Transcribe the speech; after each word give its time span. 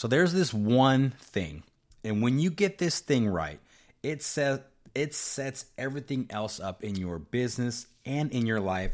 So 0.00 0.08
there's 0.08 0.32
this 0.32 0.54
one 0.54 1.10
thing, 1.20 1.62
and 2.02 2.22
when 2.22 2.38
you 2.38 2.48
get 2.48 2.78
this 2.78 3.00
thing 3.00 3.28
right, 3.28 3.60
it 4.02 4.22
says 4.22 4.60
it 4.94 5.14
sets 5.14 5.66
everything 5.76 6.26
else 6.30 6.58
up 6.58 6.82
in 6.82 6.96
your 6.96 7.18
business 7.18 7.86
and 8.06 8.32
in 8.32 8.46
your 8.46 8.60
life 8.60 8.92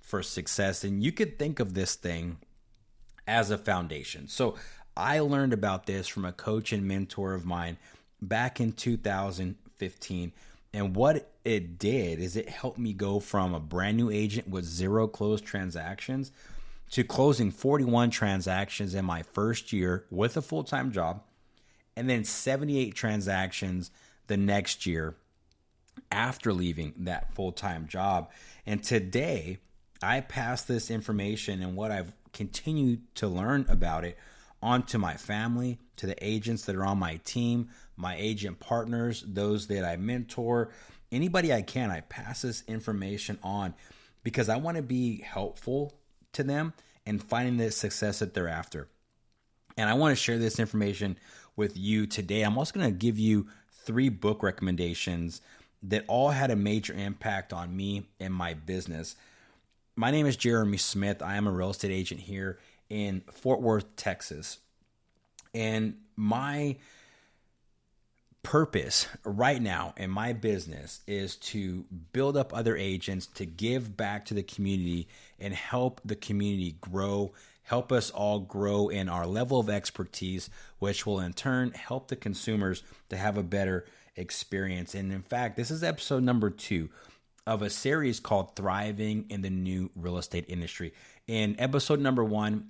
for 0.00 0.20
success. 0.20 0.82
And 0.82 1.00
you 1.00 1.12
could 1.12 1.38
think 1.38 1.60
of 1.60 1.74
this 1.74 1.94
thing 1.94 2.38
as 3.24 3.52
a 3.52 3.56
foundation. 3.56 4.26
So 4.26 4.56
I 4.96 5.20
learned 5.20 5.52
about 5.52 5.86
this 5.86 6.08
from 6.08 6.24
a 6.24 6.32
coach 6.32 6.72
and 6.72 6.88
mentor 6.88 7.34
of 7.34 7.44
mine 7.44 7.76
back 8.20 8.60
in 8.60 8.72
2015. 8.72 10.32
And 10.74 10.96
what 10.96 11.30
it 11.44 11.78
did 11.78 12.18
is 12.18 12.34
it 12.34 12.48
helped 12.48 12.78
me 12.78 12.94
go 12.94 13.20
from 13.20 13.54
a 13.54 13.60
brand 13.60 13.96
new 13.96 14.10
agent 14.10 14.48
with 14.48 14.64
zero 14.64 15.06
closed 15.06 15.44
transactions 15.44 16.32
to 16.90 17.04
closing 17.04 17.50
41 17.50 18.10
transactions 18.10 18.94
in 18.94 19.04
my 19.04 19.22
first 19.22 19.72
year 19.72 20.04
with 20.10 20.36
a 20.36 20.42
full 20.42 20.64
time 20.64 20.92
job, 20.92 21.22
and 21.96 22.08
then 22.08 22.24
78 22.24 22.94
transactions 22.94 23.90
the 24.26 24.36
next 24.36 24.86
year 24.86 25.16
after 26.10 26.52
leaving 26.52 26.94
that 26.98 27.34
full 27.34 27.52
time 27.52 27.86
job. 27.86 28.30
And 28.66 28.82
today, 28.82 29.58
I 30.02 30.20
pass 30.20 30.62
this 30.62 30.90
information 30.90 31.62
and 31.62 31.76
what 31.76 31.90
I've 31.90 32.12
continued 32.32 33.02
to 33.16 33.28
learn 33.28 33.66
about 33.68 34.04
it 34.04 34.16
onto 34.62 34.98
my 34.98 35.14
family, 35.14 35.78
to 35.96 36.06
the 36.06 36.24
agents 36.24 36.64
that 36.64 36.76
are 36.76 36.84
on 36.84 36.98
my 36.98 37.16
team, 37.24 37.68
my 37.96 38.16
agent 38.16 38.60
partners, 38.60 39.24
those 39.26 39.66
that 39.68 39.84
I 39.84 39.96
mentor, 39.96 40.70
anybody 41.10 41.52
I 41.52 41.62
can. 41.62 41.90
I 41.90 42.00
pass 42.02 42.42
this 42.42 42.64
information 42.66 43.38
on 43.42 43.74
because 44.22 44.48
I 44.48 44.56
want 44.56 44.76
to 44.76 44.82
be 44.82 45.20
helpful 45.20 45.97
to 46.38 46.44
them 46.44 46.72
and 47.06 47.22
finding 47.22 47.58
the 47.58 47.70
success 47.70 48.18
that 48.18 48.34
they're 48.34 48.48
after. 48.48 48.88
And 49.76 49.88
I 49.88 49.94
want 49.94 50.16
to 50.16 50.22
share 50.22 50.38
this 50.38 50.58
information 50.58 51.18
with 51.54 51.76
you 51.76 52.06
today. 52.06 52.42
I'm 52.42 52.58
also 52.58 52.72
going 52.72 52.90
to 52.90 52.96
give 52.96 53.18
you 53.18 53.46
three 53.84 54.08
book 54.08 54.42
recommendations 54.42 55.40
that 55.84 56.04
all 56.08 56.30
had 56.30 56.50
a 56.50 56.56
major 56.56 56.92
impact 56.94 57.52
on 57.52 57.76
me 57.76 58.08
and 58.18 58.34
my 58.34 58.54
business. 58.54 59.14
My 59.94 60.10
name 60.10 60.26
is 60.26 60.36
Jeremy 60.36 60.78
Smith. 60.78 61.22
I 61.22 61.36
am 61.36 61.46
a 61.46 61.52
real 61.52 61.70
estate 61.70 61.92
agent 61.92 62.20
here 62.20 62.58
in 62.90 63.22
Fort 63.32 63.60
Worth, 63.60 63.96
Texas. 63.96 64.58
And 65.54 65.96
my 66.16 66.76
purpose 68.42 69.06
right 69.24 69.60
now 69.60 69.94
in 69.96 70.10
my 70.10 70.32
business 70.32 71.00
is 71.06 71.36
to 71.36 71.84
build 72.12 72.36
up 72.36 72.54
other 72.54 72.76
agents, 72.76 73.26
to 73.26 73.44
give 73.44 73.96
back 73.96 74.26
to 74.26 74.34
the 74.34 74.42
community 74.42 75.08
and 75.38 75.52
help 75.52 76.00
the 76.04 76.16
community 76.16 76.76
grow, 76.80 77.32
help 77.62 77.92
us 77.92 78.10
all 78.10 78.40
grow 78.40 78.88
in 78.88 79.08
our 79.08 79.26
level 79.26 79.60
of 79.60 79.68
expertise, 79.68 80.48
which 80.78 81.04
will 81.04 81.20
in 81.20 81.32
turn 81.32 81.72
help 81.72 82.08
the 82.08 82.16
consumers 82.16 82.82
to 83.10 83.16
have 83.16 83.36
a 83.36 83.42
better 83.42 83.84
experience. 84.16 84.94
And 84.94 85.12
in 85.12 85.22
fact, 85.22 85.56
this 85.56 85.70
is 85.70 85.82
episode 85.82 86.22
number 86.22 86.50
two 86.50 86.88
of 87.46 87.62
a 87.62 87.70
series 87.70 88.20
called 88.20 88.56
Thriving 88.56 89.26
in 89.30 89.42
the 89.42 89.50
New 89.50 89.90
Real 89.96 90.18
Estate 90.18 90.46
Industry. 90.48 90.92
In 91.26 91.56
episode 91.58 92.00
number 92.00 92.24
one, 92.24 92.68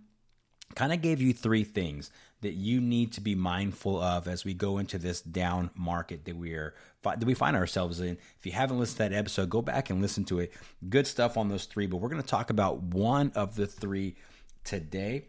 kind 0.75 0.93
of 0.93 1.03
gave 1.03 1.21
you 1.21 1.33
three 1.33 1.65
things 1.65 2.11
that 2.41 2.55
you 2.55 2.81
need 2.81 3.13
to 3.13 3.21
be 3.21 3.35
mindful 3.35 4.01
of 4.01 4.29
as 4.29 4.45
we 4.45 4.55
go 4.55 4.79
into 4.79 4.99
this 4.99 5.21
down 5.21 5.71
market 5.75 6.25
that 6.25 6.37
we 6.37 6.53
are 6.55 6.75
that 7.03 7.25
we 7.25 7.35
find 7.35 7.57
ourselves 7.57 8.01
in. 8.01 8.19
If 8.39 8.47
you 8.47 8.53
haven't 8.53 8.79
listened 8.79 8.99
to 8.99 9.03
that 9.05 9.13
episode, 9.13 9.49
go 9.49 9.63
back 9.63 9.91
and 9.91 10.03
listen 10.03 10.25
to 10.27 10.41
it. 10.41 10.53
Good 10.89 11.07
stuff 11.07 11.37
on 11.37 11.49
those 11.49 11.65
three, 11.65 11.87
but 11.87 11.97
we're 11.99 12.11
going 12.11 12.23
to 12.23 12.29
talk 12.29 12.51
about 12.51 12.83
one 12.83 13.33
of 13.35 13.57
the 13.57 13.67
three 13.67 14.17
today. 14.65 15.25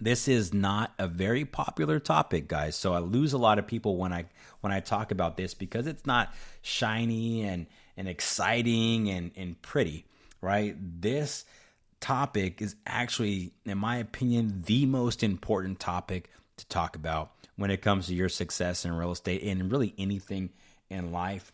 This 0.00 0.28
is 0.28 0.54
not 0.54 0.92
a 0.98 1.08
very 1.08 1.44
popular 1.44 1.98
topic, 1.98 2.48
guys. 2.48 2.76
So 2.76 2.94
I 2.94 2.98
lose 2.98 3.32
a 3.32 3.38
lot 3.38 3.58
of 3.58 3.66
people 3.66 3.96
when 3.96 4.12
I 4.12 4.26
when 4.60 4.72
I 4.72 4.80
talk 4.80 5.10
about 5.10 5.36
this 5.36 5.54
because 5.54 5.86
it's 5.86 6.06
not 6.06 6.32
shiny 6.62 7.42
and 7.42 7.66
and 7.96 8.08
exciting 8.08 9.08
and 9.10 9.30
and 9.36 9.60
pretty, 9.60 10.06
right? 10.40 10.76
This 10.78 11.44
topic 12.00 12.62
is 12.62 12.76
actually, 12.86 13.52
in 13.64 13.78
my 13.78 13.96
opinion, 13.96 14.62
the 14.66 14.86
most 14.86 15.22
important 15.22 15.80
topic 15.80 16.30
to 16.56 16.66
talk 16.66 16.96
about 16.96 17.32
when 17.56 17.70
it 17.70 17.82
comes 17.82 18.06
to 18.06 18.14
your 18.14 18.28
success 18.28 18.84
in 18.84 18.92
real 18.92 19.12
estate 19.12 19.42
and 19.42 19.70
really 19.70 19.94
anything 19.98 20.50
in 20.90 21.12
life. 21.12 21.52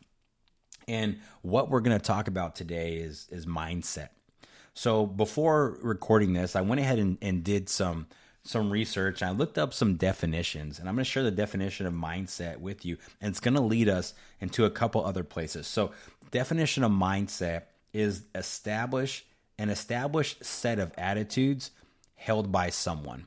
And 0.86 1.18
what 1.42 1.70
we're 1.70 1.80
going 1.80 1.98
to 1.98 2.04
talk 2.04 2.28
about 2.28 2.56
today 2.56 2.96
is 2.96 3.26
is 3.30 3.46
mindset. 3.46 4.10
So 4.74 5.06
before 5.06 5.78
recording 5.82 6.32
this, 6.32 6.56
I 6.56 6.60
went 6.60 6.80
ahead 6.80 6.98
and, 6.98 7.16
and 7.22 7.42
did 7.42 7.68
some 7.68 8.06
some 8.42 8.70
research. 8.70 9.22
I 9.22 9.30
looked 9.30 9.56
up 9.56 9.72
some 9.72 9.96
definitions, 9.96 10.78
and 10.78 10.88
I'm 10.88 10.94
going 10.94 11.04
to 11.04 11.10
share 11.10 11.22
the 11.22 11.30
definition 11.30 11.86
of 11.86 11.94
mindset 11.94 12.58
with 12.58 12.84
you, 12.84 12.98
and 13.20 13.30
it's 13.30 13.40
going 13.40 13.54
to 13.54 13.62
lead 13.62 13.88
us 13.88 14.12
into 14.40 14.66
a 14.66 14.70
couple 14.70 15.04
other 15.04 15.24
places. 15.24 15.66
So, 15.66 15.92
definition 16.30 16.84
of 16.84 16.90
mindset 16.90 17.62
is 17.92 18.24
establish 18.34 19.24
an 19.58 19.70
established 19.70 20.44
set 20.44 20.78
of 20.78 20.92
attitudes 20.96 21.70
held 22.14 22.50
by 22.50 22.70
someone. 22.70 23.26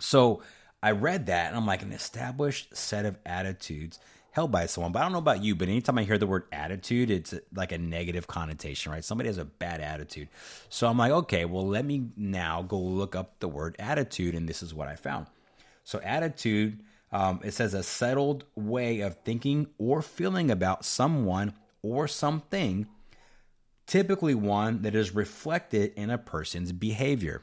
So 0.00 0.42
I 0.82 0.92
read 0.92 1.26
that 1.26 1.48
and 1.48 1.56
I'm 1.56 1.66
like, 1.66 1.82
an 1.82 1.92
established 1.92 2.76
set 2.76 3.04
of 3.06 3.18
attitudes 3.26 3.98
held 4.36 4.52
by 4.52 4.66
someone. 4.66 4.92
But 4.92 5.00
I 5.00 5.02
don't 5.02 5.12
know 5.12 5.18
about 5.18 5.42
you, 5.42 5.54
but 5.54 5.68
anytime 5.68 5.96
I 5.96 6.04
hear 6.04 6.18
the 6.18 6.26
word 6.26 6.44
attitude, 6.52 7.10
it's 7.10 7.34
like 7.54 7.72
a 7.72 7.78
negative 7.78 8.26
connotation, 8.26 8.92
right? 8.92 9.02
Somebody 9.02 9.28
has 9.28 9.38
a 9.38 9.46
bad 9.46 9.80
attitude. 9.80 10.28
So 10.68 10.86
I'm 10.86 10.98
like, 10.98 11.10
okay, 11.10 11.46
well, 11.46 11.66
let 11.66 11.86
me 11.86 12.10
now 12.16 12.60
go 12.60 12.78
look 12.78 13.16
up 13.16 13.40
the 13.40 13.48
word 13.48 13.76
attitude, 13.78 14.34
and 14.34 14.46
this 14.46 14.62
is 14.62 14.74
what 14.74 14.88
I 14.88 14.96
found. 14.96 15.26
So, 15.84 16.00
attitude, 16.00 16.80
um, 17.12 17.40
it 17.44 17.54
says 17.54 17.72
a 17.72 17.82
settled 17.82 18.44
way 18.54 19.00
of 19.00 19.16
thinking 19.24 19.68
or 19.78 20.02
feeling 20.02 20.50
about 20.50 20.84
someone 20.84 21.54
or 21.80 22.06
something 22.06 22.88
typically 23.86 24.34
one 24.34 24.82
that 24.82 24.94
is 24.94 25.14
reflected 25.14 25.92
in 25.96 26.10
a 26.10 26.18
person's 26.18 26.72
behavior. 26.72 27.42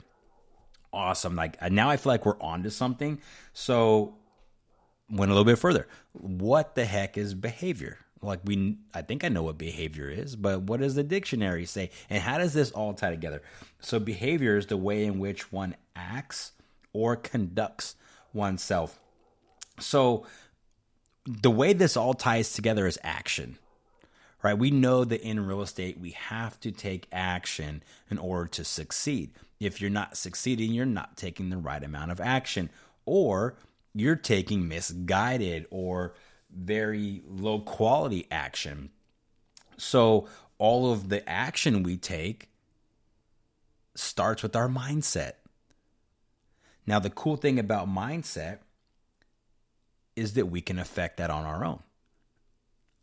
Awesome. 0.91 1.35
Like 1.35 1.57
uh, 1.61 1.69
now 1.69 1.89
I 1.89 1.97
feel 1.97 2.11
like 2.11 2.25
we're 2.25 2.39
on 2.39 2.63
to 2.63 2.71
something. 2.71 3.19
So 3.53 4.15
went 5.09 5.31
a 5.31 5.33
little 5.33 5.45
bit 5.45 5.57
further. 5.59 5.87
What 6.13 6.75
the 6.75 6.85
heck 6.85 7.17
is 7.17 7.33
behavior? 7.33 7.97
Like 8.21 8.41
we 8.45 8.77
I 8.93 9.01
think 9.01 9.23
I 9.23 9.29
know 9.29 9.43
what 9.43 9.57
behavior 9.57 10.09
is, 10.09 10.35
but 10.35 10.61
what 10.63 10.79
does 10.79 10.95
the 10.95 11.03
dictionary 11.03 11.65
say? 11.65 11.89
And 12.09 12.21
how 12.21 12.37
does 12.37 12.53
this 12.53 12.71
all 12.71 12.93
tie 12.93 13.11
together? 13.11 13.41
So 13.79 13.99
behavior 13.99 14.57
is 14.57 14.67
the 14.67 14.77
way 14.77 15.05
in 15.05 15.19
which 15.19 15.51
one 15.51 15.75
acts 15.95 16.51
or 16.93 17.15
conducts 17.15 17.95
oneself. 18.33 18.99
So 19.79 20.25
the 21.25 21.51
way 21.51 21.73
this 21.73 21.97
all 21.97 22.13
ties 22.13 22.53
together 22.53 22.85
is 22.85 22.99
action 23.03 23.57
right? 24.43 24.57
We 24.57 24.69
know 24.69 25.05
that 25.05 25.21
in 25.21 25.45
real 25.45 25.61
estate, 25.61 25.99
we 25.99 26.11
have 26.11 26.59
to 26.59 26.71
take 26.71 27.07
action 27.11 27.81
in 28.11 28.17
order 28.17 28.47
to 28.49 28.65
succeed. 28.65 29.31
If 29.59 29.79
you're 29.79 29.89
not 29.89 30.17
succeeding, 30.17 30.73
you're 30.73 30.85
not 30.85 31.15
taking 31.15 31.49
the 31.49 31.57
right 31.57 31.81
amount 31.81 32.11
of 32.11 32.19
action, 32.19 32.69
or 33.05 33.55
you're 33.95 34.17
taking 34.17 34.67
misguided 34.67 35.65
or 35.71 36.13
very 36.53 37.23
low 37.25 37.59
quality 37.59 38.27
action. 38.29 38.89
So, 39.77 40.27
all 40.59 40.91
of 40.91 41.09
the 41.09 41.27
action 41.27 41.83
we 41.83 41.97
take 41.97 42.49
starts 43.95 44.43
with 44.43 44.55
our 44.55 44.67
mindset. 44.67 45.33
Now, 46.85 46.99
the 46.99 47.09
cool 47.09 47.37
thing 47.37 47.59
about 47.59 47.87
mindset 47.87 48.59
is 50.15 50.33
that 50.33 50.47
we 50.47 50.61
can 50.61 50.77
affect 50.77 51.17
that 51.17 51.29
on 51.29 51.45
our 51.45 51.65
own. 51.65 51.81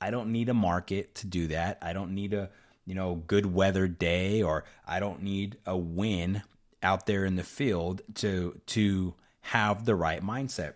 I 0.00 0.10
don't 0.10 0.32
need 0.32 0.48
a 0.48 0.54
market 0.54 1.14
to 1.16 1.26
do 1.26 1.48
that. 1.48 1.78
I 1.82 1.92
don't 1.92 2.14
need 2.14 2.32
a, 2.32 2.50
you 2.86 2.94
know, 2.94 3.22
good 3.26 3.46
weather 3.46 3.86
day 3.86 4.42
or 4.42 4.64
I 4.86 5.00
don't 5.00 5.22
need 5.22 5.58
a 5.66 5.76
win 5.76 6.42
out 6.82 7.06
there 7.06 7.24
in 7.24 7.36
the 7.36 7.44
field 7.44 8.00
to 8.16 8.60
to 8.66 9.14
have 9.42 9.84
the 9.84 9.94
right 9.94 10.22
mindset. 10.22 10.74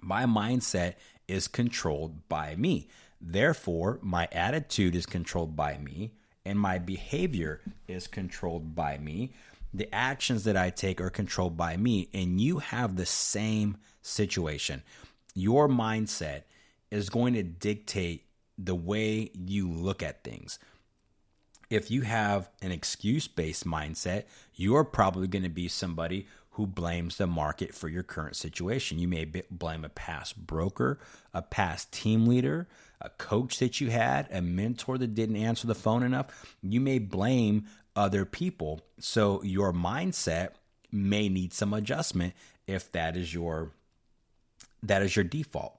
My 0.00 0.24
mindset 0.24 0.94
is 1.26 1.48
controlled 1.48 2.28
by 2.28 2.54
me. 2.56 2.88
Therefore, 3.20 3.98
my 4.00 4.28
attitude 4.30 4.94
is 4.94 5.06
controlled 5.06 5.56
by 5.56 5.78
me 5.78 6.12
and 6.44 6.58
my 6.58 6.78
behavior 6.78 7.60
is 7.88 8.06
controlled 8.06 8.74
by 8.74 8.98
me. 8.98 9.32
The 9.74 9.92
actions 9.94 10.44
that 10.44 10.56
I 10.56 10.70
take 10.70 11.00
are 11.00 11.10
controlled 11.10 11.56
by 11.56 11.76
me 11.76 12.08
and 12.14 12.40
you 12.40 12.58
have 12.58 12.96
the 12.96 13.06
same 13.06 13.76
situation. 14.00 14.82
Your 15.34 15.68
mindset 15.68 16.42
is 16.90 17.10
going 17.10 17.34
to 17.34 17.42
dictate 17.42 18.24
the 18.58 18.74
way 18.74 19.30
you 19.34 19.70
look 19.70 20.02
at 20.02 20.24
things. 20.24 20.58
If 21.70 21.90
you 21.90 22.02
have 22.02 22.50
an 22.62 22.72
excuse 22.72 23.28
based 23.28 23.66
mindset, 23.66 24.24
you're 24.54 24.84
probably 24.84 25.28
going 25.28 25.42
to 25.44 25.48
be 25.48 25.68
somebody 25.68 26.26
who 26.52 26.66
blames 26.66 27.18
the 27.18 27.26
market 27.26 27.72
for 27.72 27.88
your 27.88 28.02
current 28.02 28.34
situation. 28.34 28.98
You 28.98 29.06
may 29.06 29.24
blame 29.50 29.84
a 29.84 29.88
past 29.88 30.36
broker, 30.36 30.98
a 31.32 31.40
past 31.40 31.92
team 31.92 32.26
leader, 32.26 32.66
a 33.00 33.10
coach 33.10 33.60
that 33.60 33.80
you 33.80 33.90
had, 33.90 34.26
a 34.32 34.42
mentor 34.42 34.98
that 34.98 35.14
didn't 35.14 35.36
answer 35.36 35.68
the 35.68 35.74
phone 35.74 36.02
enough. 36.02 36.56
You 36.60 36.80
may 36.80 36.98
blame 36.98 37.66
other 37.94 38.24
people. 38.24 38.80
So 38.98 39.42
your 39.44 39.72
mindset 39.72 40.50
may 40.90 41.28
need 41.28 41.52
some 41.52 41.72
adjustment 41.74 42.34
if 42.66 42.90
that 42.92 43.16
is 43.16 43.32
your 43.32 43.70
that 44.82 45.02
is 45.02 45.16
your 45.16 45.24
default, 45.24 45.77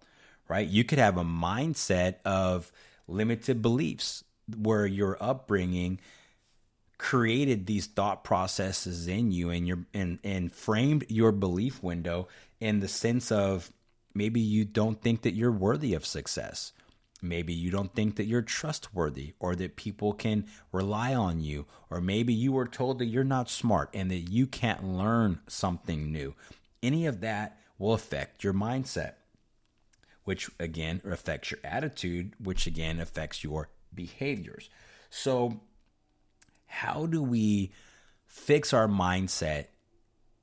right? 0.50 0.68
You 0.68 0.84
could 0.84 1.00
have 1.00 1.18
a 1.18 1.24
mindset 1.24 2.16
of 2.26 2.72
limited 3.08 3.62
beliefs 3.62 4.24
where 4.58 4.86
your 4.86 5.18
upbringing 5.22 6.00
created 6.98 7.66
these 7.66 7.88
thought 7.88 8.24
processes 8.26 9.08
in 9.08 9.32
you 9.32 9.50
and 9.50 9.66
your 9.66 9.80
and 9.94 10.20
and 10.24 10.52
framed 10.52 11.06
your 11.08 11.32
belief 11.32 11.82
window 11.82 12.28
in 12.60 12.82
the 12.82 12.88
sense 12.88 13.32
of 13.32 13.72
maybe 14.14 14.42
you 14.42 14.66
don't 14.66 15.02
think 15.02 15.22
that 15.22 15.34
you're 15.34 15.52
worthy 15.52 15.94
of 15.94 16.06
success. 16.06 16.74
Maybe 17.22 17.54
you 17.54 17.70
don't 17.70 17.94
think 17.94 18.16
that 18.16 18.26
you're 18.26 18.42
trustworthy 18.42 19.34
or 19.40 19.56
that 19.56 19.76
people 19.76 20.14
can 20.14 20.46
rely 20.72 21.14
on 21.14 21.42
you. 21.42 21.66
Or 21.90 22.00
maybe 22.00 22.34
you 22.34 22.54
were 22.54 22.68
told 22.68 23.00
that 23.00 23.08
you're 23.08 23.24
not 23.26 23.50
smart 23.50 23.90
and 23.94 24.10
that 24.10 24.30
you 24.32 24.48
can't 24.48 24.86
learn 24.86 25.40
something 25.48 26.12
new. 26.12 26.36
Any 26.82 27.06
of 27.06 27.20
that 27.22 27.60
will 27.78 27.94
affect 27.94 28.44
your 28.44 28.54
mindset, 28.54 29.14
which 30.30 30.48
again 30.60 31.02
affects 31.10 31.50
your 31.50 31.60
attitude, 31.64 32.36
which 32.40 32.68
again 32.68 33.00
affects 33.00 33.44
your 33.44 33.68
behaviors. 33.96 34.70
So, 35.10 35.60
how 36.68 37.08
do 37.08 37.24
we 37.24 37.72
fix 38.28 38.72
our 38.72 38.88
mindset 38.88 39.70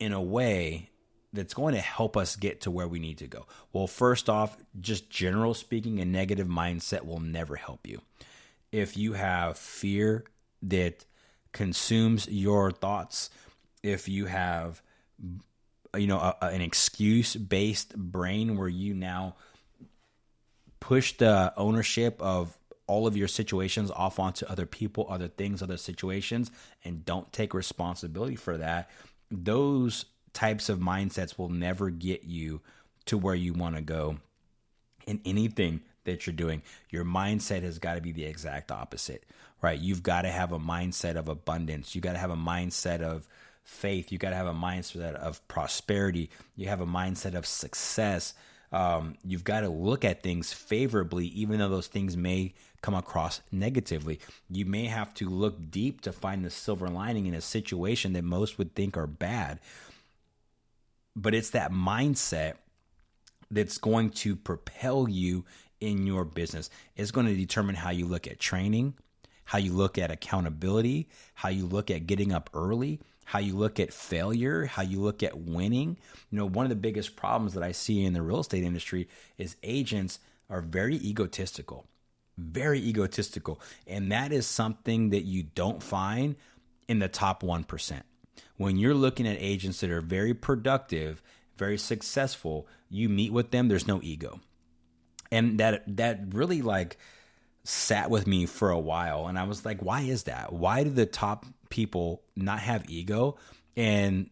in 0.00 0.12
a 0.12 0.21
way 0.21 0.91
that's 1.33 1.55
going 1.55 1.75
to 1.75 1.81
help 1.81 2.17
us 2.17 2.35
get 2.35 2.62
to 2.62 2.71
where 2.73 2.88
we 2.88 2.99
need 2.99 3.19
to 3.19 3.29
go? 3.29 3.47
Well, 3.73 3.87
first 3.87 4.29
off, 4.29 4.56
just 4.81 5.09
general 5.09 5.55
speaking, 5.55 6.00
a 6.00 6.05
negative 6.05 6.49
mindset 6.49 7.06
will 7.06 7.21
never 7.21 7.55
help 7.55 7.87
you. 7.87 8.00
If 8.73 8.97
you 8.97 9.12
have 9.12 9.56
fear 9.56 10.25
that 10.62 11.05
consumes 11.53 12.27
your 12.27 12.73
thoughts, 12.73 13.31
if 13.85 14.09
you 14.09 14.25
have 14.25 14.83
you 15.97 16.09
know 16.09 16.19
a, 16.19 16.37
an 16.47 16.61
excuse 16.61 17.37
based 17.37 17.97
brain 17.97 18.56
where 18.56 18.67
you 18.69 18.93
now 18.93 19.37
push 20.87 21.15
the 21.15 21.53
ownership 21.56 22.23
of 22.23 22.56
all 22.87 23.09
of 23.09 23.17
your 23.17 23.27
situations 23.27 23.91
off 23.91 24.21
onto 24.21 24.47
other 24.47 24.67
people, 24.67 25.05
other 25.11 25.27
things, 25.27 25.61
other 25.61 25.77
situations, 25.77 26.49
and 26.85 27.05
don't 27.05 27.33
take 27.33 27.55
responsibility 27.55 28.37
for 28.37 28.56
that, 28.56 28.88
those 29.29 30.05
types 30.33 30.69
of 30.69 30.79
mindsets 30.79 31.37
will 31.37 31.49
never 31.49 31.91
get 31.91 32.23
you 32.23 32.61
to 33.05 33.19
where 33.19 33.35
you 33.35 33.53
want 33.53 33.75
to 33.75 33.83
go 33.83 34.19
in 35.09 35.21
anything 35.25 35.81
that 36.05 36.25
you're 36.25 36.37
doing. 36.37 36.62
Your 36.91 37.05
mindset 37.05 37.62
has 37.65 37.81
got 37.81 37.97
to 37.97 38.00
be 38.00 38.12
the 38.12 38.25
exact 38.25 38.71
opposite, 38.71 39.25
right? 39.61 39.81
You've 39.81 40.05
got 40.05 40.23
to 40.23 40.29
have 40.29 40.53
a 40.53 40.61
mindset 40.61 41.17
of 41.17 41.29
abundance. 41.29 41.97
You 41.97 42.00
got 42.00 42.12
to 42.12 42.19
have 42.19 42.31
a 42.31 42.37
mindset 42.37 43.00
of 43.00 43.27
faith. 43.65 44.12
You 44.12 44.19
got 44.19 44.31
to 44.31 44.37
have 44.37 44.47
a 44.47 44.55
mindset 44.55 45.15
of 45.15 45.47
prosperity. 45.49 46.31
You 46.55 46.69
have 46.69 46.81
a 46.81 46.87
mindset 46.87 47.35
of 47.35 47.44
success. 47.44 48.35
Um, 48.76 49.14
you've 49.25 49.43
got 49.43 49.61
to 49.61 49.70
look 49.70 50.05
at 50.05 50.23
things 50.23 50.52
favorably, 50.52 51.28
even 51.28 51.61
though 51.61 51.70
those 51.70 51.87
things 51.87 52.14
may 52.14 52.52
come 52.82 52.93
across 52.93 53.40
negatively. 53.50 54.20
You 54.50 54.67
may 54.67 54.84
have 54.84 55.14
to 55.14 55.31
look 55.31 55.70
deep 55.70 56.02
to 56.02 56.12
find 56.12 56.44
the 56.44 56.50
silver 56.50 56.87
lining 56.87 57.25
in 57.25 57.32
a 57.32 57.40
situation 57.40 58.12
that 58.12 58.23
most 58.23 58.58
would 58.58 58.75
think 58.75 58.99
are 58.99 59.06
bad. 59.06 59.61
But 61.17 61.34
it's 61.34 61.49
that 61.50 61.73
mindset 61.73 62.56
that's 63.50 63.78
going 63.78 64.11
to 64.11 64.37
propel 64.37 65.08
you 65.08 65.46
in 65.81 66.06
your 66.06 66.26
business. 66.26 66.69
It's 66.96 67.12
going 67.12 67.28
to 67.28 67.34
determine 67.34 67.76
how 67.76 67.88
you 67.88 68.05
look 68.05 68.26
at 68.26 68.38
training, 68.38 68.93
how 69.44 69.56
you 69.56 69.73
look 69.73 69.96
at 69.96 70.11
accountability, 70.11 71.08
how 71.32 71.49
you 71.49 71.64
look 71.64 71.90
at 71.90 72.06
getting 72.06 72.31
up 72.31 72.50
early, 72.52 73.00
how 73.26 73.40
you 73.40 73.56
look 73.56 73.81
at 73.81 73.93
failure, 73.93 74.67
how 74.67 74.82
you 74.82 75.00
look 75.00 75.25
at 75.25 75.37
winning. 75.37 75.99
You 76.31 76.38
know, 76.38 76.46
one 76.46 76.64
of 76.64 76.70
the 76.70 76.76
biggest 76.76 77.17
problems 77.17 77.55
that 77.55 77.62
I 77.64 77.73
see 77.73 78.05
in 78.05 78.12
the 78.12 78.23
real 78.23 78.38
estate 78.38 78.62
industry 78.62 79.08
is 79.37 79.56
agents 79.64 80.20
are 80.49 80.61
very 80.61 80.94
egotistical, 80.94 81.88
very 82.38 82.78
egotistical. 82.78 83.61
And 83.84 84.12
that 84.12 84.32
is 84.32 84.46
something 84.46 85.11
that 85.11 85.25
you 85.25 85.43
don't 85.43 85.82
find 85.82 86.37
in 86.87 87.00
the 87.00 87.08
top 87.08 87.43
1%. 87.43 88.02
When 88.58 88.76
you're 88.76 88.94
looking 88.94 89.26
at 89.26 89.38
agents 89.40 89.81
that 89.81 89.90
are 89.90 90.00
very 90.00 90.32
productive, 90.32 91.20
very 91.56 91.78
successful, 91.78 92.69
you 92.88 93.08
meet 93.08 93.32
with 93.32 93.50
them, 93.50 93.67
there's 93.67 93.88
no 93.88 94.00
ego. 94.05 94.40
And 95.32 95.58
that 95.58 95.82
that 95.96 96.32
really 96.32 96.62
like 96.62 96.96
sat 97.64 98.08
with 98.08 98.28
me 98.28 98.46
for 98.46 98.70
a 98.70 98.78
while 98.78 99.26
and 99.26 99.37
I 99.37 99.43
was 99.43 99.64
like, 99.64 99.82
why 99.82 100.02
is 100.02 100.23
that? 100.25 100.52
Why 100.52 100.84
do 100.84 100.90
the 100.90 101.06
top 101.06 101.44
people 101.71 102.23
not 102.35 102.61
have 102.61 102.89
ego 102.89 103.37
and 103.77 104.31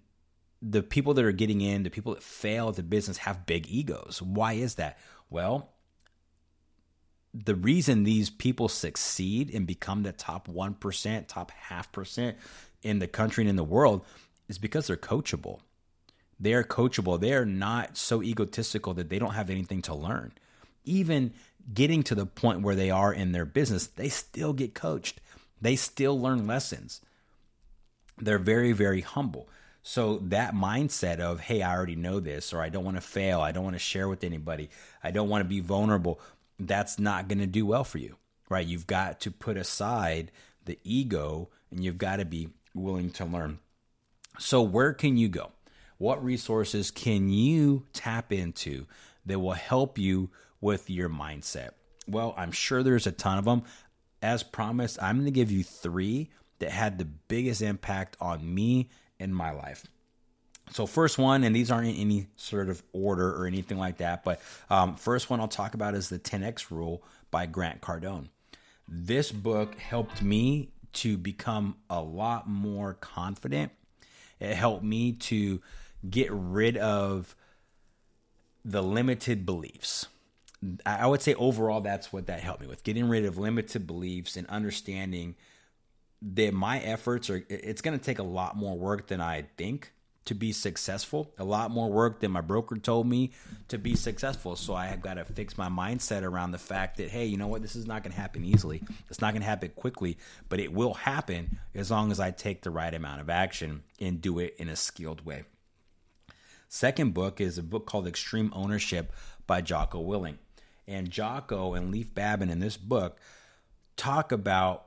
the 0.63 0.83
people 0.83 1.15
that 1.15 1.25
are 1.25 1.33
getting 1.33 1.61
in, 1.61 1.83
the 1.83 1.91
people 1.91 2.15
that 2.15 2.23
fail 2.23 2.71
at 2.71 2.77
the 2.77 2.83
business 2.83 3.19
have 3.19 3.47
big 3.47 3.69
egos. 3.69 4.23
Why 4.23 4.55
is 4.55 4.77
that? 4.77 4.99
Well, 5.29 5.71
the 7.35 7.55
reason 7.55 8.05
these 8.05 8.31
people 8.31 8.69
succeed 8.69 9.53
and 9.53 9.67
become 9.67 10.03
the 10.03 10.13
top 10.13 10.49
1%, 10.49 11.27
top 11.29 11.51
half 11.51 11.93
percent 11.93 12.39
in 12.83 12.99
the 12.99 13.09
country 13.09 13.43
and 13.43 13.51
in 13.51 13.57
the 13.57 13.65
world 13.65 14.05
is 14.49 14.59
because 14.59 14.87
they're 14.87 14.97
coachable. 14.97 15.61
They 16.41 16.55
are 16.55 16.65
coachable. 16.65 17.21
They 17.21 17.35
are 17.35 17.45
not 17.45 17.97
so 17.97 18.23
egotistical 18.23 18.95
that 18.95 19.09
they 19.09 19.19
don't 19.19 19.35
have 19.35 19.51
anything 19.51 19.83
to 19.83 19.95
learn. 19.95 20.33
Even 20.85 21.33
getting 21.73 22.03
to 22.05 22.15
the 22.15 22.27
point 22.27 22.63
where 22.63 22.75
they 22.75 22.91
are 22.91 23.13
in 23.13 23.33
their 23.33 23.47
business, 23.47 23.87
they 23.87 24.09
still 24.09 24.53
get 24.53 24.75
coached. 24.75 25.21
They 25.61 25.77
still 25.77 26.19
learn 26.21 26.47
lessons 26.47 27.01
they're 28.19 28.39
very, 28.39 28.73
very 28.73 29.01
humble. 29.01 29.49
So 29.83 30.19
that 30.25 30.55
mindset 30.55 31.21
of, 31.21 31.41
hey, 31.41 31.63
I 31.63 31.75
already 31.75 31.97
know 31.97 32.19
this, 32.19 32.53
or 32.53 32.63
I 32.63 32.71
don't 32.71 32.85
want 32.85 32.97
to 32.97 33.03
fail, 33.03 33.41
I 33.41 33.53
don't 33.53 33.65
want 33.65 33.77
to 33.77 33.81
share 33.81 34.09
with 34.09 34.25
anybody, 34.25 34.71
I 35.03 35.11
don't 35.11 35.29
want 35.29 35.43
to 35.43 35.49
be 35.49 35.61
vulnerable, 35.61 36.21
that's 36.59 36.99
not 36.99 37.29
going 37.29 37.41
to 37.41 37.47
do 37.47 37.67
well 37.67 37.85
for 37.85 37.99
you, 37.99 38.17
right? 38.49 38.67
You've 38.67 38.87
got 38.87 39.21
to 39.21 39.31
put 39.31 39.59
aside 39.59 40.33
the 40.65 40.79
ego 40.85 41.51
and 41.71 41.85
you've 41.85 41.99
got 41.99 42.17
to 42.17 42.25
be 42.25 42.49
willing 42.75 43.11
to 43.11 43.27
learn. 43.27 43.59
So, 44.39 44.63
where 44.63 44.95
can 44.95 45.17
you 45.17 45.29
go? 45.29 45.53
What 45.99 46.25
resources 46.25 46.91
can 46.91 47.29
you 47.29 47.85
tap 47.93 48.33
into 48.33 48.87
that 49.27 49.39
will 49.39 49.53
help 49.53 49.99
you 49.99 50.31
with 50.61 50.89
your 50.89 51.09
mindset? 51.09 51.71
Well, 52.09 52.35
I'm 52.37 52.53
sure 52.53 52.83
there's 52.83 53.07
a 53.07 53.13
ton 53.13 53.39
of 53.39 53.45
them. 53.45 53.63
As 54.23 54.43
promised, 54.43 55.03
I'm 55.03 55.17
going 55.17 55.27
to 55.27 55.31
give 55.31 55.53
you 55.53 55.63
three 55.63 56.31
that 56.59 56.71
had 56.71 56.99
the 56.99 57.05
biggest 57.05 57.63
impact 57.63 58.17
on 58.21 58.55
me 58.55 58.89
in 59.19 59.33
my 59.33 59.51
life. 59.51 59.85
So, 60.71 60.87
first 60.87 61.19
one, 61.19 61.45
and 61.45 61.55
these 61.55 61.71
aren't 61.71 61.89
in 61.89 61.97
any 61.97 62.27
sort 62.37 62.69
of 62.69 62.83
order 62.93 63.31
or 63.35 63.47
anything 63.47 63.79
like 63.79 63.99
that, 63.99 64.25
but 64.25 64.41
um, 64.71 64.97
first 64.97 65.29
one 65.29 65.41
I'll 65.41 65.49
talk 65.49 65.75
about 65.75 65.95
is 65.95 66.09
the 66.09 66.19
10x 66.19 66.71
Rule 66.71 67.03
by 67.31 67.47
Grant 67.47 67.81
Cardone. 67.81 68.29
This 68.89 69.31
book 69.31 69.79
helped 69.79 70.23
me 70.23 70.71
to 70.95 71.19
become 71.19 71.77
a 71.91 72.01
lot 72.01 72.49
more 72.49 72.95
confident. 72.95 73.73
It 74.41 74.55
helped 74.55 74.85
me 74.85 75.13
to 75.13 75.61
get 76.09 76.31
rid 76.31 76.77
of 76.77 77.35
the 78.65 78.83
limited 78.83 79.45
beliefs. 79.45 80.07
I 80.87 81.07
would 81.07 81.21
say 81.21 81.35
overall, 81.35 81.83
that's 81.83 82.13
what 82.13 82.27
that 82.27 82.41
helped 82.41 82.63
me 82.63 82.67
with 82.67 82.85
getting 82.85 83.09
rid 83.09 83.27
of 83.27 83.37
limited 83.37 83.87
beliefs 83.87 84.37
and 84.37 84.47
understanding 84.47 85.35
that 86.33 86.55
my 86.55 86.81
efforts 86.81 87.29
are 87.29 87.45
it's 87.49 87.83
going 87.83 87.99
to 87.99 88.03
take 88.05 88.19
a 88.19 88.25
lot 88.25 88.57
more 88.57 88.77
work 88.77 89.09
than 89.09 89.21
I 89.21 89.47
think 89.57 89.93
to 90.25 90.35
be 90.35 90.53
successful, 90.53 91.31
a 91.37 91.45
lot 91.45 91.71
more 91.71 91.91
work 91.91 92.21
than 92.21 92.31
my 92.31 92.41
broker 92.41 92.77
told 92.77 93.07
me 93.07 93.33
to 93.69 93.77
be 93.77 93.95
successful. 93.95 94.57
So 94.57 94.75
I 94.75 94.87
have 94.87 95.03
got 95.03 95.15
to 95.15 95.25
fix 95.27 95.59
my 95.59 95.69
mindset 95.69 96.23
around 96.23 96.53
the 96.53 96.59
fact 96.59 96.97
that 96.97 97.11
hey, 97.11 97.27
you 97.27 97.37
know 97.37 97.47
what, 97.47 97.61
this 97.61 97.77
is 97.77 97.87
not 97.87 98.03
going 98.03 98.15
to 98.15 98.21
happen 98.21 98.43
easily. 98.43 98.83
It's 99.11 99.21
not 99.21 99.33
going 99.33 99.43
to 99.43 99.49
happen 99.49 99.71
quickly, 99.77 100.17
but 100.49 100.61
it 100.61 100.73
will 100.73 100.95
happen 100.95 101.59
as 101.75 101.91
long 101.91 102.11
as 102.11 102.21
I 102.21 102.31
take 102.31 102.63
the 102.63 102.71
right 102.71 102.95
amount 102.95 103.21
of 103.21 103.29
action 103.29 103.83
and 104.01 104.23
do 104.23 104.39
it 104.39 104.55
in 104.59 104.71
a 104.71 104.77
skilled 104.77 105.27
way. 105.27 105.45
Second 106.69 107.13
book 107.13 107.41
is 107.41 107.59
a 107.59 107.63
book 107.63 107.87
called 107.87 108.07
Extreme 108.07 108.51
Ownership 108.55 109.13
by 109.47 109.61
Jocko 109.61 110.03
Willink. 110.03 110.39
And 110.87 111.11
Jocko 111.11 111.75
and 111.75 111.91
Leif 111.91 112.15
Babin 112.15 112.51
in 112.51 112.61
this 112.61 112.77
book 112.77 113.19
talk 113.97 114.33
about 114.33 114.87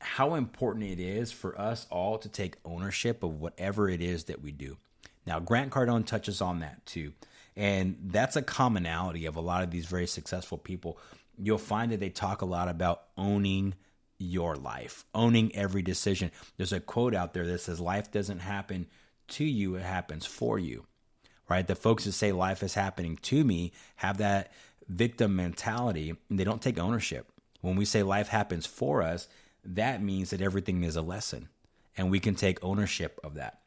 how 0.00 0.34
important 0.34 0.84
it 0.84 1.00
is 1.00 1.30
for 1.30 1.58
us 1.60 1.86
all 1.90 2.18
to 2.18 2.28
take 2.28 2.56
ownership 2.64 3.22
of 3.22 3.40
whatever 3.40 3.88
it 3.88 4.00
is 4.00 4.24
that 4.24 4.42
we 4.42 4.50
do. 4.50 4.76
Now, 5.26 5.38
Grant 5.38 5.70
Cardone 5.70 6.06
touches 6.06 6.40
on 6.40 6.60
that 6.60 6.84
too. 6.86 7.12
And 7.56 7.96
that's 8.06 8.36
a 8.36 8.42
commonality 8.42 9.26
of 9.26 9.36
a 9.36 9.40
lot 9.40 9.62
of 9.62 9.70
these 9.70 9.86
very 9.86 10.06
successful 10.06 10.56
people. 10.56 10.98
You'll 11.38 11.58
find 11.58 11.92
that 11.92 12.00
they 12.00 12.08
talk 12.08 12.42
a 12.42 12.46
lot 12.46 12.68
about 12.68 13.02
owning 13.16 13.74
your 14.18 14.56
life, 14.56 15.04
owning 15.14 15.54
every 15.54 15.82
decision. 15.82 16.30
There's 16.56 16.72
a 16.72 16.80
quote 16.80 17.14
out 17.14 17.32
there 17.32 17.46
that 17.46 17.60
says, 17.60 17.80
Life 17.80 18.10
doesn't 18.10 18.38
happen 18.38 18.86
to 19.28 19.44
you, 19.44 19.74
it 19.76 19.82
happens 19.82 20.26
for 20.26 20.58
you. 20.58 20.86
Right? 21.48 21.66
The 21.66 21.74
folks 21.74 22.04
that 22.04 22.12
say 22.12 22.32
life 22.32 22.62
is 22.62 22.74
happening 22.74 23.16
to 23.22 23.42
me 23.42 23.72
have 23.96 24.18
that 24.18 24.52
victim 24.88 25.34
mentality 25.34 26.14
and 26.28 26.38
they 26.38 26.44
don't 26.44 26.62
take 26.62 26.78
ownership. 26.78 27.26
When 27.60 27.76
we 27.76 27.84
say 27.84 28.02
life 28.02 28.28
happens 28.28 28.66
for 28.66 29.02
us, 29.02 29.28
that 29.64 30.02
means 30.02 30.30
that 30.30 30.40
everything 30.40 30.82
is 30.84 30.96
a 30.96 31.02
lesson 31.02 31.48
and 31.96 32.10
we 32.10 32.20
can 32.20 32.34
take 32.34 32.62
ownership 32.64 33.20
of 33.22 33.34
that. 33.34 33.60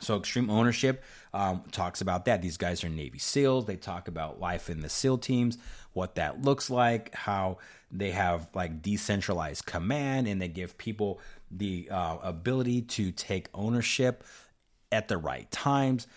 So, 0.00 0.16
extreme 0.16 0.50
ownership 0.50 1.04
um, 1.32 1.62
talks 1.70 2.00
about 2.00 2.24
that. 2.24 2.42
These 2.42 2.56
guys 2.56 2.82
are 2.82 2.88
Navy 2.88 3.18
SEALs. 3.18 3.66
They 3.66 3.76
talk 3.76 4.08
about 4.08 4.40
life 4.40 4.68
in 4.68 4.80
the 4.80 4.88
SEAL 4.88 5.18
teams, 5.18 5.56
what 5.92 6.16
that 6.16 6.42
looks 6.42 6.68
like, 6.68 7.14
how 7.14 7.58
they 7.92 8.10
have 8.10 8.48
like 8.54 8.82
decentralized 8.82 9.66
command, 9.66 10.26
and 10.26 10.42
they 10.42 10.48
give 10.48 10.76
people 10.78 11.20
the 11.50 11.88
uh, 11.90 12.18
ability 12.22 12.82
to 12.82 13.12
take 13.12 13.48
ownership 13.54 14.24
at 14.90 15.06
the 15.06 15.16
right 15.16 15.48
times. 15.52 16.08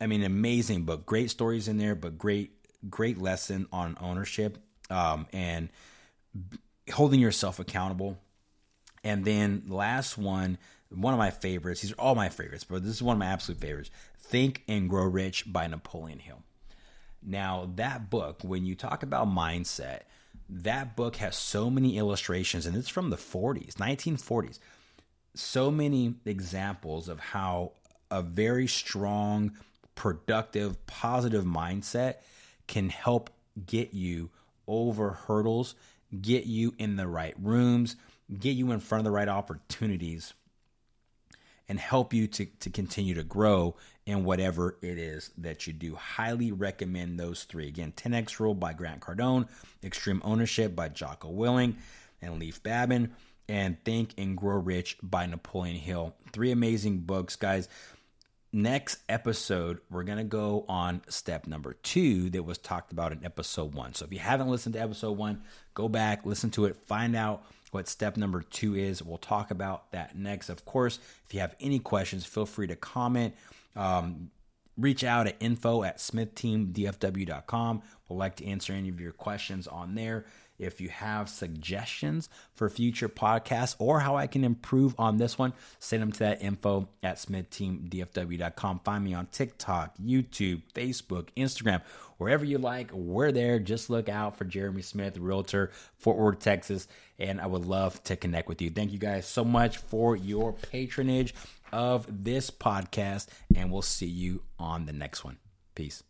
I 0.00 0.06
mean, 0.06 0.22
amazing 0.22 0.84
book, 0.84 1.04
great 1.04 1.30
stories 1.30 1.68
in 1.68 1.76
there, 1.76 1.94
but 1.94 2.16
great, 2.16 2.52
great 2.88 3.18
lesson 3.18 3.66
on 3.70 3.98
ownership 4.00 4.58
um, 4.88 5.26
and 5.32 5.68
holding 6.92 7.20
yourself 7.20 7.58
accountable. 7.58 8.18
And 9.04 9.24
then 9.24 9.64
last 9.68 10.18
one 10.18 10.58
one 10.90 11.12
of 11.12 11.18
my 11.18 11.30
favorites. 11.30 11.80
These 11.80 11.92
are 11.92 12.00
all 12.00 12.14
my 12.14 12.28
favorites, 12.28 12.64
but 12.64 12.82
this 12.82 12.94
is 12.94 13.02
one 13.02 13.16
of 13.16 13.18
my 13.18 13.26
absolute 13.26 13.60
favorites. 13.60 13.90
Think 14.18 14.62
and 14.68 14.88
Grow 14.88 15.04
Rich 15.04 15.52
by 15.52 15.66
Napoleon 15.66 16.18
Hill. 16.18 16.42
Now, 17.22 17.70
that 17.76 18.08
book, 18.08 18.42
when 18.42 18.64
you 18.64 18.74
talk 18.74 19.02
about 19.02 19.26
mindset, 19.26 20.02
that 20.48 20.94
book 20.94 21.16
has 21.16 21.36
so 21.36 21.70
many 21.70 21.98
illustrations, 21.98 22.66
and 22.66 22.76
it's 22.76 22.88
from 22.88 23.10
the 23.10 23.16
40s, 23.16 23.74
1940s. 23.74 24.58
So 25.34 25.70
many 25.70 26.14
examples 26.24 27.08
of 27.08 27.18
how 27.18 27.72
a 28.10 28.22
very 28.22 28.68
strong, 28.68 29.52
productive, 29.96 30.86
positive 30.86 31.44
mindset 31.44 32.16
can 32.68 32.90
help 32.90 33.30
get 33.66 33.92
you 33.92 34.30
over 34.68 35.10
hurdles, 35.10 35.74
get 36.20 36.46
you 36.46 36.74
in 36.78 36.96
the 36.96 37.06
right 37.06 37.34
rooms, 37.40 37.96
get 38.38 38.56
you 38.56 38.72
in 38.72 38.80
front 38.80 39.00
of 39.00 39.04
the 39.04 39.10
right 39.10 39.28
opportunities 39.28 40.34
and 41.68 41.78
help 41.78 42.14
you 42.14 42.26
to, 42.28 42.46
to 42.60 42.70
continue 42.70 43.14
to 43.14 43.24
grow 43.24 43.74
in 44.04 44.24
whatever 44.24 44.76
it 44.82 44.98
is 44.98 45.30
that 45.38 45.66
you 45.66 45.72
do. 45.72 45.96
Highly 45.96 46.52
recommend 46.52 47.18
those 47.18 47.44
three. 47.44 47.66
Again, 47.66 47.92
10X 47.96 48.38
Rule 48.38 48.54
by 48.54 48.72
Grant 48.72 49.00
Cardone, 49.00 49.48
Extreme 49.82 50.22
Ownership 50.24 50.76
by 50.76 50.88
Jocko 50.88 51.32
Willink 51.32 51.74
and 52.22 52.38
Leif 52.38 52.62
Babin, 52.62 53.12
and 53.48 53.82
Think 53.84 54.10
and 54.16 54.36
Grow 54.36 54.58
Rich 54.58 54.98
by 55.02 55.26
Napoleon 55.26 55.76
Hill. 55.76 56.14
Three 56.32 56.50
amazing 56.50 56.98
books, 56.98 57.36
guys. 57.36 57.68
Next 58.56 59.00
episode, 59.06 59.80
we're 59.90 60.04
going 60.04 60.16
to 60.16 60.24
go 60.24 60.64
on 60.66 61.02
step 61.08 61.46
number 61.46 61.74
two 61.74 62.30
that 62.30 62.42
was 62.42 62.56
talked 62.56 62.90
about 62.90 63.12
in 63.12 63.22
episode 63.22 63.74
one. 63.74 63.92
So 63.92 64.06
if 64.06 64.14
you 64.14 64.18
haven't 64.18 64.48
listened 64.48 64.76
to 64.76 64.80
episode 64.80 65.18
one, 65.18 65.42
go 65.74 65.90
back, 65.90 66.24
listen 66.24 66.48
to 66.52 66.64
it, 66.64 66.74
find 66.86 67.14
out 67.14 67.44
what 67.72 67.86
step 67.86 68.16
number 68.16 68.40
two 68.40 68.74
is. 68.74 69.02
We'll 69.02 69.18
talk 69.18 69.50
about 69.50 69.92
that 69.92 70.16
next. 70.16 70.48
Of 70.48 70.64
course, 70.64 70.98
if 71.26 71.34
you 71.34 71.40
have 71.40 71.54
any 71.60 71.78
questions, 71.78 72.24
feel 72.24 72.46
free 72.46 72.66
to 72.68 72.76
comment. 72.76 73.34
Um, 73.76 74.30
reach 74.78 75.04
out 75.04 75.26
at 75.26 75.36
info 75.38 75.82
at 75.82 75.98
smithteamdfw.com. 75.98 77.82
We'll 78.08 78.18
like 78.18 78.36
to 78.36 78.46
answer 78.46 78.72
any 78.72 78.88
of 78.88 78.98
your 78.98 79.12
questions 79.12 79.66
on 79.66 79.94
there. 79.94 80.24
If 80.58 80.80
you 80.80 80.88
have 80.88 81.28
suggestions 81.28 82.28
for 82.54 82.68
future 82.68 83.08
podcasts 83.08 83.76
or 83.78 84.00
how 84.00 84.16
I 84.16 84.26
can 84.26 84.44
improve 84.44 84.94
on 84.98 85.16
this 85.16 85.38
one, 85.38 85.52
send 85.78 86.02
them 86.02 86.12
to 86.12 86.18
that 86.20 86.42
info 86.42 86.88
at 87.02 87.16
smithteamdfw.com. 87.16 88.80
Find 88.80 89.04
me 89.04 89.14
on 89.14 89.26
TikTok, 89.26 89.96
YouTube, 89.98 90.62
Facebook, 90.74 91.28
Instagram, 91.36 91.82
wherever 92.18 92.44
you 92.44 92.58
like. 92.58 92.92
We're 92.92 93.32
there. 93.32 93.58
Just 93.58 93.90
look 93.90 94.08
out 94.08 94.36
for 94.36 94.44
Jeremy 94.44 94.82
Smith, 94.82 95.18
Realtor, 95.18 95.70
Fort 95.98 96.18
Worth, 96.18 96.40
Texas. 96.40 96.88
And 97.18 97.40
I 97.40 97.46
would 97.46 97.64
love 97.64 98.02
to 98.04 98.16
connect 98.16 98.48
with 98.48 98.60
you. 98.62 98.70
Thank 98.70 98.92
you 98.92 98.98
guys 98.98 99.26
so 99.26 99.44
much 99.44 99.78
for 99.78 100.16
your 100.16 100.52
patronage 100.52 101.34
of 101.72 102.06
this 102.24 102.50
podcast. 102.50 103.28
And 103.54 103.70
we'll 103.70 103.82
see 103.82 104.06
you 104.06 104.42
on 104.58 104.86
the 104.86 104.92
next 104.92 105.24
one. 105.24 105.38
Peace. 105.74 106.02